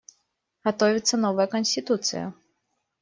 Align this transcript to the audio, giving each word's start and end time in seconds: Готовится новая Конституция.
Готовится 0.63 1.15
новая 1.15 1.45
Конституция. 1.45 2.33